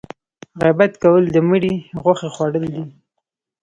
[0.61, 2.83] غیبت کول د مړي غوښه خوړل دي